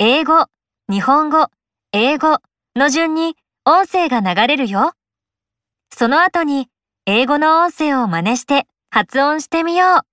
[0.00, 0.46] 英語、
[0.88, 1.48] 日本語、
[1.90, 2.38] 英語
[2.76, 4.92] の順に音声が流れるよ。
[5.90, 6.68] その後に
[7.04, 10.04] 英語の音声を真似して発音してみよ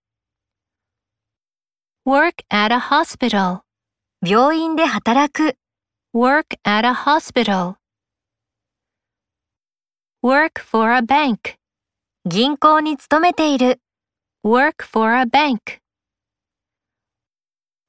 [2.06, 2.10] う。
[2.10, 3.60] work at a hospital
[4.26, 5.56] 病院で働く
[6.16, 7.76] work at a hospital
[10.24, 11.58] work for a bank
[12.26, 13.80] 銀行に勤めている
[14.44, 15.85] work for a bank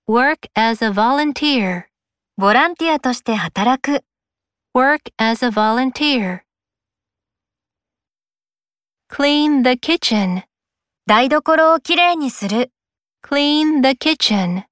[0.09, 1.87] work as a volunteer
[2.37, 4.05] ボランティアとして働く
[4.73, 6.43] work as a volunteer
[9.11, 10.45] clean the kitchen
[11.09, 12.71] 台所をきれいにする
[13.21, 14.63] clean the kitchen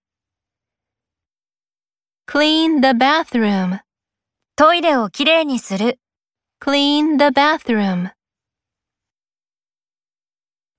[2.28, 3.80] clean the bathroom
[4.55, 5.98] トイレをきれいにする
[6.62, 8.12] clean the bathroom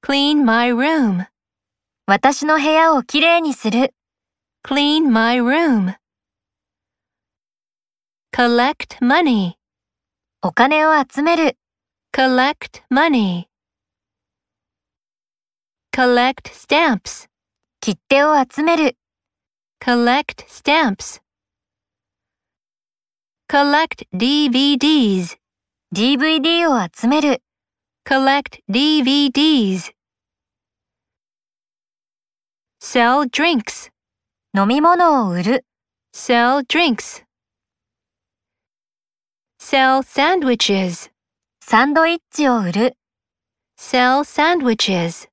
[0.02, 1.26] clean my room
[2.06, 3.94] 私の部屋をきれいにする
[4.65, 5.95] clean my room
[8.33, 9.55] collect money
[10.43, 11.57] お金を集める
[12.15, 13.47] collect money
[15.93, 17.29] collect stamps
[17.81, 18.97] 切手を集める
[19.81, 21.21] collect stamps
[23.49, 25.37] collect DVDs
[25.93, 27.43] DVD を集める
[28.07, 29.91] collect DVDs
[32.81, 33.91] sell drinks
[34.58, 35.66] 飲み物を売る
[36.16, 37.26] sell drinks
[39.60, 41.12] sell sandwiches
[41.60, 42.94] サンドイッチを売る
[43.78, 45.28] sell sandwiches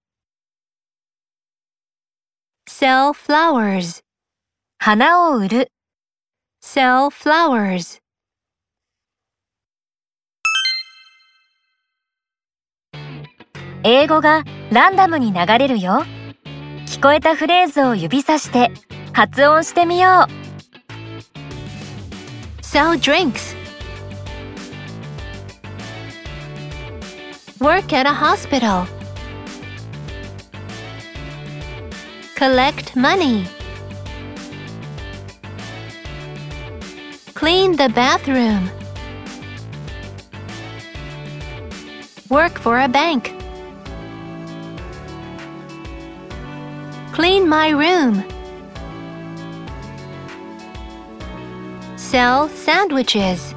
[2.69, 4.03] sell flowers
[4.78, 5.73] 花を売る
[6.61, 8.00] sell flowers
[13.84, 16.03] 英語がランダムに流れるよ
[16.87, 18.73] 聞こえたフレーズを指さして
[19.13, 20.47] 発音してみよう
[22.61, 23.55] sell drinks
[27.59, 28.85] work at a hospital
[32.35, 33.45] collect money
[37.34, 38.69] clean the bathroom
[42.29, 43.34] work for a bank
[47.13, 48.23] clean my room
[52.02, 53.54] Sell sandwiches.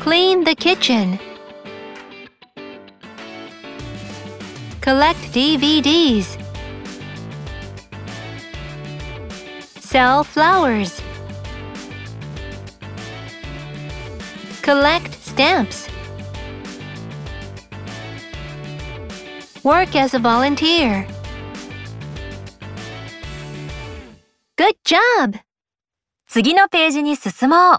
[0.00, 1.18] Clean the kitchen.
[4.80, 6.38] Collect DVDs
[9.92, 11.00] sell flowers.
[14.62, 15.88] Collect stamps.
[19.62, 21.06] Work as a volunteer
[24.62, 25.40] Good job!
[26.28, 27.78] 次のページに進もう